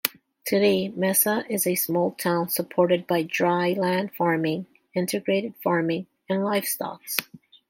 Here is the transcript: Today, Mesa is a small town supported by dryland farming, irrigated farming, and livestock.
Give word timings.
Today, 0.45 0.89
Mesa 0.89 1.45
is 1.47 1.67
a 1.67 1.75
small 1.75 2.13
town 2.13 2.49
supported 2.49 3.05
by 3.05 3.23
dryland 3.23 4.11
farming, 4.15 4.65
irrigated 4.95 5.53
farming, 5.61 6.07
and 6.27 6.43
livestock. 6.43 7.01